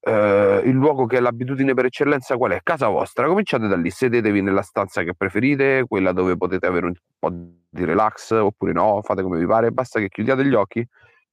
eh, 0.01 0.63
il 0.65 0.73
luogo 0.73 1.07
che 1.07 1.19
è 1.19 1.21
l'abitudine 1.21 1.75
per 1.75 1.87
eccellenza 1.87 2.37
qual 2.37 2.53
è? 2.53 2.61
Casa 2.63 2.89
vostra, 2.89 3.27
cominciate 3.27 3.67
da 3.67 3.77
lì, 3.77 3.91
sedetevi 3.91 4.41
nella 4.41 4.63
stanza 4.63 5.03
che 5.03 5.15
preferite, 5.15 5.85
quella 5.87 6.13
dove 6.13 6.37
potete 6.37 6.67
avere 6.67 6.87
un 6.87 6.95
po' 7.19 7.31
di 7.31 7.85
relax 7.85 8.31
oppure 8.31 8.73
no, 8.73 9.01
fate 9.03 9.23
come 9.23 9.39
vi 9.39 9.47
pare, 9.47 9.71
basta 9.71 10.01
che 10.01 10.09
chiudiate 10.09 10.45
gli 10.45 10.55
occhi, 10.55 10.87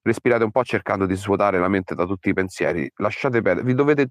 respirate 0.06 0.44
un 0.44 0.52
po' 0.52 0.64
cercando 0.64 1.08
di 1.08 1.16
svuotare 1.16 1.60
la 1.60 1.68
mente 1.68 1.96
da 1.96 2.06
tutti 2.06 2.30
i 2.30 2.34
pensieri, 2.34 2.90
lasciate 2.98 3.42
perdere, 3.42 3.66
vi 3.66 3.74
dovete 3.74 4.10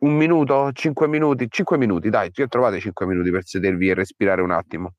un 0.00 0.14
minuto, 0.14 0.70
cinque 0.72 1.06
minuti, 1.06 1.46
cinque 1.48 1.78
minuti, 1.78 2.10
dai, 2.10 2.30
trovate 2.30 2.80
cinque 2.80 3.06
minuti 3.06 3.30
per 3.30 3.44
sedervi 3.44 3.88
e 3.88 3.94
respirare 3.94 4.42
un 4.42 4.50
attimo. 4.50 4.94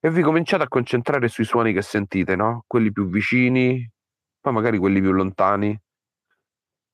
E 0.00 0.10
vi 0.10 0.22
cominciate 0.22 0.62
a 0.64 0.68
concentrare 0.68 1.28
sui 1.28 1.44
suoni 1.44 1.74
che 1.74 1.82
sentite, 1.82 2.34
no? 2.34 2.64
Quelli 2.66 2.90
più 2.90 3.08
vicini, 3.08 3.88
poi 4.40 4.52
magari 4.52 4.78
quelli 4.78 5.00
più 5.00 5.12
lontani 5.12 5.78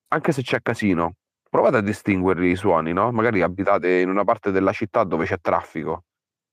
anche 0.08 0.32
se 0.32 0.42
c'è 0.42 0.60
casino, 0.62 1.14
provate 1.48 1.78
a 1.78 1.80
distinguere 1.80 2.48
i 2.48 2.56
suoni, 2.56 2.92
no? 2.92 3.10
Magari 3.12 3.42
abitate 3.42 4.00
in 4.00 4.08
una 4.08 4.24
parte 4.24 4.50
della 4.50 4.72
città 4.72 5.04
dove 5.04 5.24
c'è 5.26 5.38
traffico, 5.40 6.04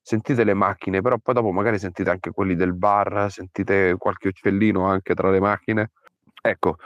sentite 0.03 0.43
le 0.43 0.53
macchine, 0.53 1.01
però 1.01 1.17
poi 1.17 1.33
dopo 1.33 1.51
magari 1.51 1.79
sentite 1.79 2.09
anche 2.09 2.31
quelli 2.31 2.55
del 2.55 2.73
bar, 2.73 3.31
sentite 3.31 3.95
qualche 3.97 4.27
uccellino 4.27 4.85
anche 4.85 5.15
tra 5.15 5.31
le 5.31 5.39
macchine. 5.39 5.91
Ecco, 6.41 6.77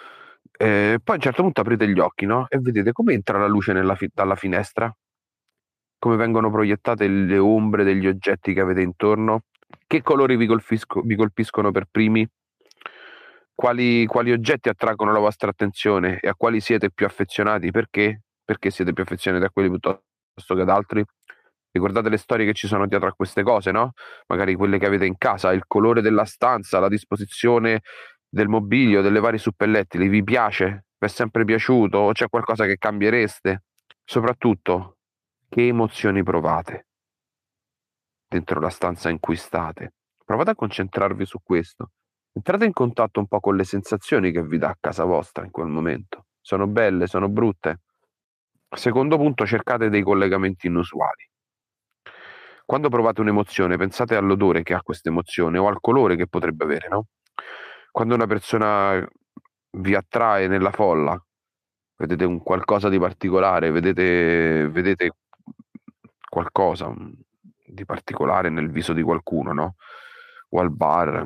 eh, 0.57 0.99
poi 1.03 1.15
a 1.15 1.17
un 1.17 1.23
certo 1.23 1.41
punto 1.41 1.61
aprite 1.61 1.87
gli 1.89 1.99
occhi, 1.99 2.25
no? 2.25 2.45
E 2.47 2.59
vedete 2.59 2.91
come 2.91 3.13
entra 3.13 3.39
la 3.39 3.47
luce 3.47 3.73
fi- 3.95 4.11
dalla 4.13 4.35
finestra, 4.35 4.95
come 5.99 6.15
vengono 6.15 6.51
proiettate 6.51 7.07
le 7.07 7.37
ombre 7.39 7.83
degli 7.83 8.07
oggetti 8.07 8.53
che 8.53 8.61
avete 8.61 8.81
intorno, 8.81 9.41
che 9.87 10.01
colori 10.03 10.37
vi, 10.37 10.45
colpisco- 10.45 11.01
vi 11.01 11.15
colpiscono 11.15 11.71
per 11.71 11.85
primi, 11.89 12.27
quali, 13.55 14.05
quali, 14.05 14.31
oggetti 14.31 14.69
attraggono 14.69 15.11
la 15.11 15.19
vostra 15.19 15.49
attenzione 15.49 16.19
e 16.19 16.27
a 16.27 16.35
quali 16.35 16.59
siete 16.59 16.91
più 16.91 17.07
affezionati? 17.07 17.71
Perché? 17.71 18.21
Perché 18.45 18.69
siete 18.69 18.93
più 18.93 19.01
affezionati 19.03 19.45
a 19.45 19.49
quelli 19.49 19.69
piuttosto 19.69 20.03
che 20.53 20.61
ad 20.61 20.69
altri? 20.69 21.03
Ricordate 21.77 22.09
le 22.09 22.17
storie 22.17 22.45
che 22.45 22.53
ci 22.53 22.67
sono 22.67 22.85
dietro 22.87 23.07
a 23.07 23.13
queste 23.13 23.43
cose, 23.43 23.71
no? 23.71 23.93
Magari 24.27 24.55
quelle 24.55 24.77
che 24.77 24.85
avete 24.85 25.05
in 25.05 25.17
casa, 25.17 25.51
il 25.51 25.63
colore 25.67 26.01
della 26.01 26.25
stanza, 26.25 26.79
la 26.79 26.87
disposizione 26.89 27.81
del 28.27 28.47
mobilio, 28.47 29.01
delle 29.01 29.19
varie 29.19 29.39
suppellettili, 29.39 30.07
vi 30.07 30.23
piace? 30.23 30.85
Vi 30.97 31.05
è 31.05 31.09
sempre 31.09 31.45
piaciuto? 31.45 31.97
O 31.97 32.11
c'è 32.11 32.27
qualcosa 32.29 32.65
che 32.65 32.77
cambiereste? 32.77 33.63
Soprattutto, 34.03 34.97
che 35.49 35.67
emozioni 35.67 36.23
provate 36.23 36.87
dentro 38.27 38.59
la 38.59 38.69
stanza 38.69 39.09
in 39.09 39.19
cui 39.19 39.35
state? 39.35 39.93
Provate 40.25 40.51
a 40.51 40.55
concentrarvi 40.55 41.25
su 41.25 41.39
questo 41.41 41.91
Entrate 42.37 42.65
in 42.65 42.71
contatto 42.71 43.19
un 43.19 43.25
po' 43.25 43.39
con 43.39 43.55
le 43.55 43.63
sensazioni 43.63 44.31
che 44.31 44.43
vi 44.43 44.59
dà 44.59 44.69
a 44.69 44.77
casa 44.79 45.05
vostra 45.05 45.43
in 45.43 45.49
quel 45.49 45.65
momento. 45.65 46.27
Sono 46.39 46.67
belle, 46.67 47.07
sono 47.07 47.29
brutte. 47.29 47.79
Secondo 48.69 49.17
punto, 49.17 49.43
cercate 49.47 49.89
dei 49.89 50.03
collegamenti 50.03 50.67
inusuali. 50.67 51.27
Quando 52.67 52.89
provate 52.89 53.21
un'emozione, 53.21 53.77
pensate 53.77 54.17
all'odore 54.17 54.61
che 54.61 54.73
ha 54.73 54.81
questa 54.81 55.07
emozione 55.07 55.57
o 55.57 55.69
al 55.69 55.79
colore 55.79 56.17
che 56.17 56.27
potrebbe 56.27 56.65
avere, 56.65 56.89
no? 56.89 57.05
Quando 57.91 58.13
una 58.13 58.27
persona 58.27 59.07
vi 59.77 59.95
attrae 59.95 60.47
nella 60.49 60.71
folla, 60.71 61.17
vedete 61.95 62.25
un 62.25 62.43
qualcosa 62.43 62.89
di 62.89 62.99
particolare, 62.99 63.71
vedete, 63.71 64.67
vedete 64.67 65.13
qualcosa 66.29 66.93
di 67.65 67.85
particolare 67.85 68.49
nel 68.49 68.69
viso 68.69 68.91
di 68.91 69.01
qualcuno, 69.01 69.53
no? 69.53 69.75
O 70.49 70.59
al 70.59 70.69
bar, 70.69 71.25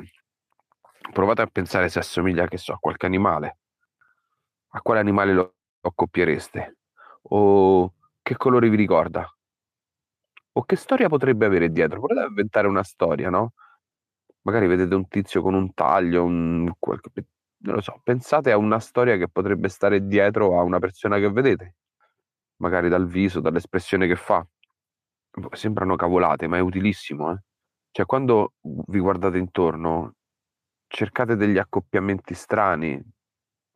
provate 1.12 1.42
a 1.42 1.46
pensare 1.46 1.88
se 1.88 1.98
assomiglia, 1.98 2.46
che 2.46 2.56
so, 2.56 2.74
a 2.74 2.78
qualche 2.78 3.06
animale. 3.06 3.56
A 4.74 4.80
quale 4.80 5.00
animale 5.00 5.32
lo 5.32 5.54
accoppiereste? 5.80 6.76
O 7.30 7.92
che 8.22 8.36
colore 8.36 8.68
vi 8.68 8.76
ricorda? 8.76 9.28
O 10.54 10.64
che 10.64 10.76
storia 10.76 11.08
potrebbe 11.08 11.46
avere 11.46 11.70
dietro? 11.70 12.04
A 12.04 12.26
inventare 12.26 12.66
una 12.66 12.82
storia, 12.82 13.30
no? 13.30 13.52
Magari 14.42 14.66
vedete 14.66 14.94
un 14.94 15.08
tizio 15.08 15.40
con 15.40 15.54
un 15.54 15.72
taglio, 15.72 16.24
un 16.24 16.70
qualche... 16.78 17.10
non 17.58 17.76
lo 17.76 17.80
so, 17.80 18.00
pensate 18.02 18.50
a 18.50 18.58
una 18.58 18.78
storia 18.80 19.16
che 19.16 19.28
potrebbe 19.28 19.68
stare 19.68 20.06
dietro 20.06 20.58
a 20.58 20.62
una 20.62 20.78
persona 20.78 21.18
che 21.18 21.30
vedete, 21.30 21.76
magari 22.56 22.88
dal 22.88 23.06
viso, 23.06 23.40
dall'espressione 23.40 24.06
che 24.06 24.16
fa. 24.16 24.44
Sembrano 25.52 25.96
cavolate, 25.96 26.46
ma 26.46 26.58
è 26.58 26.60
utilissimo, 26.60 27.32
eh? 27.32 27.42
Cioè, 27.90 28.04
quando 28.04 28.54
vi 28.60 28.98
guardate 28.98 29.38
intorno, 29.38 30.14
cercate 30.86 31.36
degli 31.36 31.56
accoppiamenti 31.56 32.34
strani, 32.34 33.00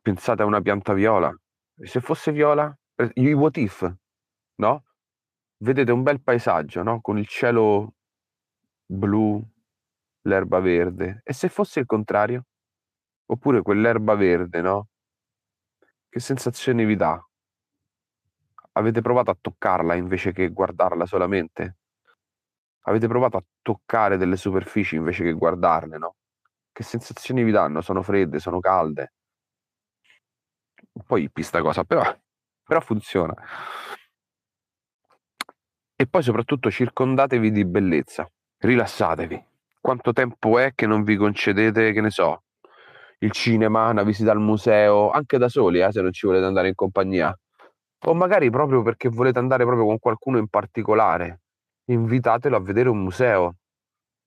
pensate 0.01 0.43
a 0.43 0.45
una 0.45 0.61
pianta 0.61 0.93
viola. 0.93 1.35
Se 1.81 2.01
fosse 2.01 2.31
viola, 2.31 2.75
i 3.13 3.33
what 3.33 3.57
if, 3.57 3.91
no? 4.55 4.83
Vedete 5.59 5.91
un 5.91 6.03
bel 6.03 6.21
paesaggio, 6.21 6.83
no? 6.83 7.01
Con 7.01 7.17
il 7.17 7.27
cielo 7.27 7.93
blu, 8.85 9.43
l'erba 10.21 10.59
verde. 10.59 11.21
E 11.23 11.33
se 11.33 11.49
fosse 11.49 11.79
il 11.79 11.85
contrario? 11.85 12.45
Oppure 13.27 13.61
quell'erba 13.61 14.15
verde, 14.15 14.61
no? 14.61 14.87
Che 16.09 16.19
sensazioni 16.19 16.85
vi 16.85 16.95
dà? 16.95 17.19
Avete 18.73 19.01
provato 19.01 19.31
a 19.31 19.37
toccarla 19.39 19.95
invece 19.95 20.31
che 20.31 20.49
guardarla 20.49 21.05
solamente? 21.05 21.77
Avete 22.85 23.07
provato 23.07 23.37
a 23.37 23.43
toccare 23.61 24.17
delle 24.17 24.37
superfici 24.37 24.95
invece 24.95 25.23
che 25.23 25.33
guardarle, 25.33 25.97
no? 25.97 26.15
che 26.77 26.83
sensazioni 26.83 27.43
vi 27.43 27.49
danno? 27.49 27.81
Sono 27.81 28.03
fredde, 28.03 28.37
sono 28.37 28.59
calde? 28.59 29.13
Un 30.93 31.03
po' 31.03 31.17
hippie 31.17 31.43
sta 31.43 31.59
cosa, 31.61 31.83
però, 31.83 32.03
però 32.63 32.79
funziona. 32.81 33.33
E 35.99 36.05
poi 36.05 36.21
soprattutto 36.21 36.69
circondatevi 36.69 37.51
di 37.51 37.65
bellezza, 37.65 38.29
rilassatevi. 38.59 39.43
Quanto 39.81 40.13
tempo 40.13 40.59
è 40.59 40.73
che 40.75 40.85
non 40.85 41.01
vi 41.01 41.15
concedete, 41.15 41.91
che 41.91 42.01
ne 42.01 42.11
so, 42.11 42.43
il 43.19 43.31
cinema, 43.31 43.89
una 43.89 44.03
visita 44.03 44.29
al 44.29 44.39
museo, 44.39 45.09
anche 45.09 45.39
da 45.39 45.49
soli, 45.49 45.81
eh, 45.81 45.91
se 45.91 46.03
non 46.03 46.13
ci 46.13 46.27
volete 46.27 46.45
andare 46.45 46.67
in 46.67 46.75
compagnia. 46.75 47.35
O 48.05 48.13
magari 48.13 48.51
proprio 48.51 48.83
perché 48.83 49.09
volete 49.09 49.39
andare 49.39 49.63
proprio 49.65 49.87
con 49.87 49.97
qualcuno 49.97 50.37
in 50.37 50.47
particolare, 50.49 51.41
invitatelo 51.85 52.55
a 52.55 52.59
vedere 52.59 52.89
un 52.89 53.01
museo, 53.01 53.55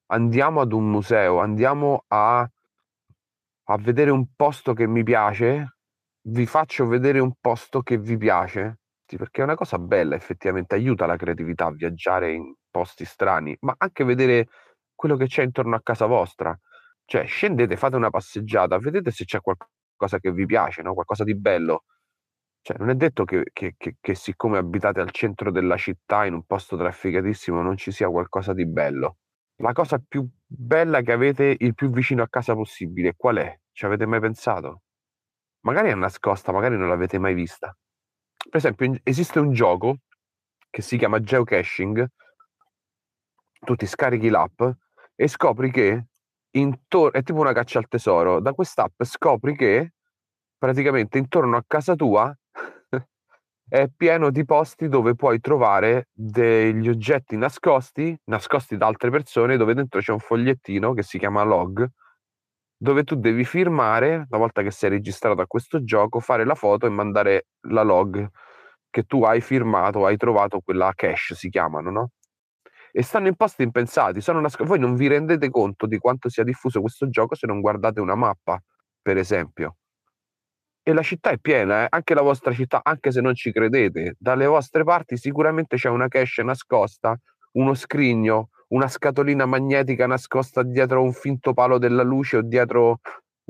andiamo 0.06 0.60
ad 0.60 0.72
un 0.72 0.90
museo, 0.90 1.38
andiamo 1.38 2.02
a, 2.08 2.40
a 2.40 3.76
vedere 3.78 4.10
un 4.10 4.26
posto 4.34 4.72
che 4.72 4.88
mi 4.88 5.04
piace, 5.04 5.76
vi 6.22 6.46
faccio 6.46 6.88
vedere 6.88 7.20
un 7.20 7.32
posto 7.40 7.80
che 7.82 7.96
vi 7.96 8.16
piace, 8.16 8.79
sì, 9.10 9.16
perché 9.16 9.40
è 9.40 9.44
una 9.44 9.56
cosa 9.56 9.78
bella 9.78 10.14
effettivamente, 10.14 10.76
aiuta 10.76 11.04
la 11.06 11.16
creatività 11.16 11.66
a 11.66 11.72
viaggiare 11.72 12.32
in 12.32 12.54
posti 12.70 13.04
strani, 13.04 13.56
ma 13.62 13.74
anche 13.76 14.04
vedere 14.04 14.48
quello 14.94 15.16
che 15.16 15.26
c'è 15.26 15.42
intorno 15.42 15.74
a 15.74 15.80
casa 15.82 16.06
vostra. 16.06 16.56
Cioè, 17.04 17.26
scendete, 17.26 17.76
fate 17.76 17.96
una 17.96 18.10
passeggiata, 18.10 18.78
vedete 18.78 19.10
se 19.10 19.24
c'è 19.24 19.40
qualcosa 19.40 20.18
che 20.20 20.30
vi 20.32 20.46
piace, 20.46 20.82
no? 20.82 20.94
qualcosa 20.94 21.24
di 21.24 21.34
bello. 21.36 21.84
Cioè, 22.62 22.76
non 22.78 22.90
è 22.90 22.94
detto 22.94 23.24
che, 23.24 23.44
che, 23.52 23.74
che, 23.76 23.96
che 24.00 24.14
siccome 24.14 24.58
abitate 24.58 25.00
al 25.00 25.10
centro 25.10 25.50
della 25.50 25.76
città, 25.76 26.24
in 26.26 26.34
un 26.34 26.44
posto 26.44 26.76
trafficatissimo, 26.76 27.62
non 27.62 27.76
ci 27.76 27.90
sia 27.90 28.08
qualcosa 28.08 28.52
di 28.52 28.66
bello 28.66 29.16
la 29.60 29.72
cosa 29.72 29.98
più 29.98 30.26
bella 30.46 31.02
che 31.02 31.12
avete 31.12 31.54
il 31.58 31.74
più 31.74 31.90
vicino 31.90 32.22
a 32.22 32.28
casa 32.28 32.54
possibile, 32.54 33.14
qual 33.14 33.36
è? 33.36 33.58
Ci 33.72 33.84
avete 33.84 34.06
mai 34.06 34.20
pensato? 34.20 34.82
Magari 35.60 35.90
è 35.90 35.94
nascosta, 35.94 36.52
magari 36.52 36.76
non 36.78 36.88
l'avete 36.88 37.18
mai 37.18 37.34
vista. 37.34 37.76
Per 38.48 38.56
esempio, 38.58 38.98
esiste 39.02 39.38
un 39.38 39.52
gioco 39.52 39.98
che 40.70 40.82
si 40.82 40.96
chiama 40.96 41.20
geocaching, 41.20 42.06
tu 43.60 43.74
ti 43.76 43.86
scarichi 43.86 44.28
l'app 44.28 44.62
e 45.14 45.28
scopri 45.28 45.70
che 45.70 46.06
intor- 46.52 47.12
è 47.12 47.22
tipo 47.22 47.40
una 47.40 47.52
caccia 47.52 47.78
al 47.78 47.88
tesoro. 47.88 48.40
Da 48.40 48.52
quest'app 48.52 49.02
scopri 49.02 49.54
che 49.56 49.92
praticamente 50.56 51.18
intorno 51.18 51.56
a 51.56 51.64
casa 51.66 51.94
tua 51.94 52.34
è 53.68 53.88
pieno 53.94 54.30
di 54.30 54.44
posti 54.44 54.88
dove 54.88 55.14
puoi 55.14 55.40
trovare 55.40 56.08
degli 56.12 56.88
oggetti 56.88 57.36
nascosti, 57.36 58.16
nascosti 58.24 58.76
da 58.76 58.86
altre 58.86 59.10
persone, 59.10 59.56
dove 59.56 59.74
dentro 59.74 60.00
c'è 60.00 60.12
un 60.12 60.18
fogliettino 60.18 60.94
che 60.94 61.02
si 61.02 61.18
chiama 61.18 61.42
log, 61.42 61.86
dove 62.82 63.04
tu 63.04 63.14
devi 63.16 63.44
firmare, 63.44 64.26
una 64.30 64.38
volta 64.38 64.62
che 64.62 64.70
sei 64.70 64.88
registrato 64.88 65.42
a 65.42 65.46
questo 65.46 65.84
gioco, 65.84 66.18
fare 66.18 66.46
la 66.46 66.54
foto 66.54 66.86
e 66.86 66.88
mandare 66.88 67.48
la 67.68 67.82
log 67.82 68.26
che 68.88 69.02
tu 69.02 69.22
hai 69.22 69.42
firmato, 69.42 70.06
hai 70.06 70.16
trovato 70.16 70.60
quella 70.60 70.90
cache, 70.94 71.34
si 71.34 71.50
chiamano, 71.50 71.90
no? 71.90 72.10
E 72.90 73.02
stanno 73.02 73.28
in 73.28 73.36
posti 73.36 73.62
impensati, 73.64 74.22
sono 74.22 74.40
nasc- 74.40 74.64
voi 74.64 74.78
non 74.78 74.94
vi 74.96 75.08
rendete 75.08 75.50
conto 75.50 75.86
di 75.86 75.98
quanto 75.98 76.30
sia 76.30 76.42
diffuso 76.42 76.80
questo 76.80 77.10
gioco 77.10 77.34
se 77.34 77.46
non 77.46 77.60
guardate 77.60 78.00
una 78.00 78.14
mappa, 78.14 78.58
per 79.02 79.18
esempio. 79.18 79.76
E 80.82 80.94
la 80.94 81.02
città 81.02 81.30
è 81.30 81.38
piena, 81.38 81.84
eh? 81.84 81.86
anche 81.90 82.14
la 82.14 82.22
vostra 82.22 82.54
città, 82.54 82.80
anche 82.82 83.12
se 83.12 83.20
non 83.20 83.34
ci 83.34 83.52
credete, 83.52 84.16
dalle 84.18 84.46
vostre 84.46 84.84
parti 84.84 85.18
sicuramente 85.18 85.76
c'è 85.76 85.90
una 85.90 86.08
cache 86.08 86.42
nascosta, 86.42 87.14
uno 87.52 87.74
scrigno, 87.74 88.48
una 88.70 88.88
scatolina 88.88 89.46
magnetica 89.46 90.06
nascosta 90.06 90.62
dietro 90.62 91.02
un 91.02 91.12
finto 91.12 91.52
palo 91.52 91.78
della 91.78 92.02
luce 92.02 92.38
o 92.38 92.42
dietro 92.42 93.00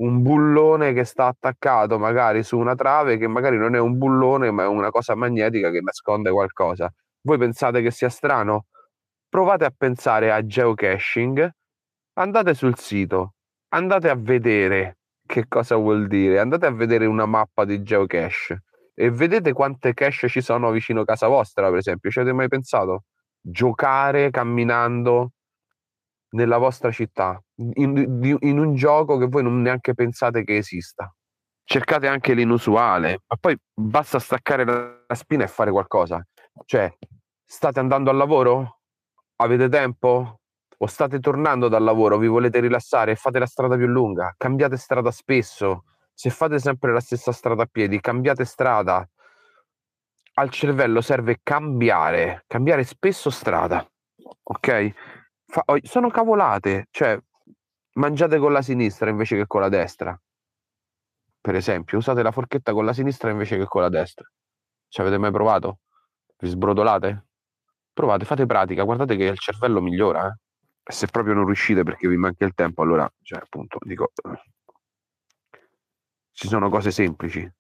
un 0.01 0.23
bullone 0.23 0.93
che 0.93 1.05
sta 1.05 1.27
attaccato 1.27 1.99
magari 1.99 2.43
su 2.43 2.59
una 2.59 2.75
trave 2.75 3.19
che 3.19 3.27
magari 3.27 3.59
non 3.59 3.75
è 3.75 3.79
un 3.79 3.99
bullone 3.99 4.51
ma 4.51 4.63
è 4.65 4.67
una 4.67 4.91
cosa 4.91 5.15
magnetica 5.15 5.71
che 5.71 5.81
nasconde 5.81 6.31
qualcosa. 6.31 6.91
Voi 7.23 7.37
pensate 7.39 7.83
che 7.83 7.91
sia 7.91 8.09
strano? 8.09 8.67
Provate 9.29 9.65
a 9.67 9.73
pensare 9.77 10.33
a 10.33 10.45
geocaching, 10.45 11.51
andate 12.15 12.55
sul 12.55 12.77
sito, 12.79 13.35
andate 13.69 14.09
a 14.09 14.15
vedere 14.17 14.99
che 15.27 15.47
cosa 15.49 15.77
vuol 15.77 16.09
dire, 16.09 16.41
andate 16.41 16.67
a 16.67 16.73
vedere 16.73 17.07
una 17.07 17.27
mappa 17.27 17.65
di 17.65 17.83
geocache 17.83 18.63
e 18.95 19.11
vedete 19.11 19.53
quante 19.53 19.95
cache 19.95 20.29
ci 20.29 20.41
sono 20.41 20.71
vicino 20.71 21.05
casa 21.05 21.29
vostra, 21.29 21.69
per 21.69 21.79
esempio. 21.79 22.11
Ci 22.11 22.19
avete 22.21 22.35
mai 22.35 22.49
pensato? 22.49 23.05
Giocare 23.41 24.31
camminando 24.31 25.33
nella 26.31 26.59
vostra 26.59 26.91
città, 26.91 27.43
in, 27.75 28.39
in, 28.41 28.59
un 28.59 28.75
gioco 28.75 29.19
che 29.19 29.27
voi 29.27 29.43
non 29.43 29.63
neanche 29.63 29.95
pensate 29.95 30.45
che 30.45 30.59
esista. 30.59 31.13
Cercate 31.65 32.09
anche 32.09 32.35
l'inusuale, 32.35 33.23
ma 33.27 33.37
poi 33.39 33.57
basta 33.73 34.19
staccare 34.19 34.65
la, 34.65 35.15
spina 35.15 35.45
e 35.45 35.49
fare 35.49 35.71
qualcosa. 35.71 36.25
Cioè, 36.65 36.93
state 37.45 37.79
andando 37.79 38.11
al 38.11 38.17
lavoro? 38.17 38.81
Avete 39.37 39.69
tempo? 39.69 40.41
O 40.83 40.87
state 40.87 41.21
tornando 41.21 41.69
dal 41.69 41.83
lavoro, 41.83 42.19
vi 42.19 42.27
volete 42.27 42.61
rilassare 42.61 43.13
e 43.13 43.17
fate 43.17 43.39
la 43.39 43.47
strada 43.47 43.77
più 43.77 43.87
lunga? 43.87 44.35
Cambiate 44.37 44.77
strada 44.77 45.11
spesso. 45.11 45.85
Se 46.13 46.31
fate 46.31 46.59
sempre 46.59 46.93
la 46.93 47.01
stessa 47.01 47.33
strada 47.33 47.65
a 47.65 47.69
piedi, 47.71 48.01
cambiate 48.01 48.45
strada. 48.45 49.09
Al 50.35 50.51
cervello 50.51 51.01
serve 51.01 51.41
cambiare, 51.43 52.45
cambiare 52.47 52.85
spesso 52.85 53.31
strada. 53.31 53.87
Ok? 54.43 54.93
Fa, 55.45 55.65
sono 55.83 56.09
cavolate, 56.09 56.87
cioè 56.91 57.19
mangiate 57.95 58.39
con 58.39 58.53
la 58.53 58.63
sinistra 58.63 59.11
invece 59.11 59.37
che 59.37 59.47
con 59.47 59.61
la 59.61 59.69
destra. 59.69 60.19
Per 61.41 61.55
esempio, 61.55 61.99
usate 61.99 62.23
la 62.23 62.33
forchetta 62.33 62.73
con 62.73 62.85
la 62.85 62.93
sinistra 62.93 63.31
invece 63.31 63.57
che 63.57 63.65
con 63.65 63.83
la 63.83 63.89
destra. 63.89 64.31
Ci 64.89 65.01
avete 65.01 65.19
mai 65.19 65.31
provato? 65.31 65.81
Vi 66.39 66.49
sbrodolate? 66.49 67.27
Provate, 67.93 68.25
fate 68.25 68.47
pratica, 68.47 68.85
guardate 68.85 69.17
che 69.17 69.25
il 69.25 69.39
cervello 69.39 69.81
migliora. 69.81 70.27
Eh? 70.27 70.93
Se 70.93 71.07
proprio 71.07 71.35
non 71.35 71.45
riuscite 71.45 71.83
perché 71.83 72.09
vi 72.09 72.17
manca 72.17 72.45
il 72.45 72.55
tempo, 72.55 72.83
allora, 72.83 73.11
cioè, 73.23 73.41
appunto, 73.41 73.79
dico, 73.81 74.13
ci 76.33 76.49
sono 76.49 76.69
cose 76.71 76.91
semplici. 76.91 77.51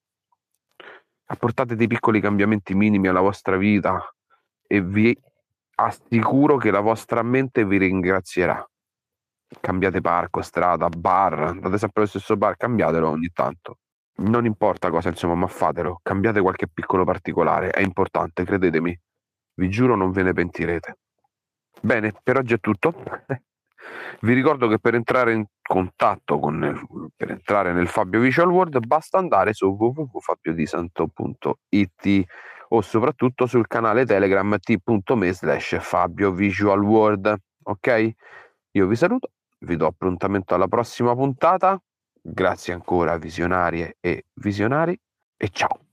Apportate 1.32 1.76
dei 1.76 1.86
piccoli 1.86 2.20
cambiamenti 2.20 2.74
minimi 2.74 3.06
alla 3.06 3.20
vostra 3.20 3.56
vita 3.56 4.04
e 4.66 4.82
vi 4.82 5.16
assicuro 5.76 6.56
che 6.56 6.72
la 6.72 6.80
vostra 6.80 7.22
mente 7.22 7.64
vi 7.64 7.78
ringrazierà. 7.78 8.68
Cambiate 9.60 10.00
parco, 10.00 10.42
strada, 10.42 10.88
bar, 10.88 11.40
andate 11.40 11.78
sempre 11.78 12.02
allo 12.02 12.10
stesso 12.10 12.36
bar, 12.36 12.56
cambiatelo 12.56 13.08
ogni 13.08 13.30
tanto. 13.32 13.78
Non 14.22 14.44
importa 14.44 14.90
cosa, 14.90 15.08
insomma, 15.08 15.36
ma 15.36 15.46
fatelo. 15.46 16.00
Cambiate 16.02 16.40
qualche 16.40 16.66
piccolo 16.66 17.04
particolare, 17.04 17.70
è 17.70 17.80
importante, 17.80 18.44
credetemi. 18.44 18.98
Vi 19.54 19.68
giuro 19.70 19.94
non 19.94 20.10
ve 20.10 20.24
ne 20.24 20.32
pentirete. 20.32 20.98
Bene, 21.80 22.12
per 22.22 22.38
oggi 22.38 22.54
è 22.54 22.58
tutto. 22.58 22.92
Vi 24.20 24.32
ricordo 24.34 24.66
che 24.66 24.80
per 24.80 24.94
entrare 24.94 25.32
in 25.32 25.44
contatto 25.70 26.40
con 26.40 27.12
per 27.14 27.30
entrare 27.30 27.72
nel 27.72 27.86
Fabio 27.86 28.18
Visual 28.18 28.50
World 28.50 28.84
basta 28.84 29.18
andare 29.18 29.52
su 29.52 29.68
www.fabiodisanto.it 29.68 32.24
o 32.70 32.80
soprattutto 32.80 33.46
sul 33.46 33.68
canale 33.68 34.04
Telegram 34.04 34.58
t.me 34.58 35.32
slash 35.32 35.78
Fabio 35.78 36.32
Visual 36.32 36.82
World. 36.82 37.32
Ok? 37.62 38.10
Io 38.72 38.88
vi 38.88 38.96
saluto, 38.96 39.30
vi 39.60 39.76
do 39.76 39.86
appuntamento 39.86 40.56
alla 40.56 40.66
prossima 40.66 41.14
puntata. 41.14 41.80
Grazie 42.20 42.72
ancora 42.72 43.16
visionarie 43.16 43.96
e 44.00 44.24
visionari 44.34 44.98
e 45.36 45.50
ciao. 45.50 45.84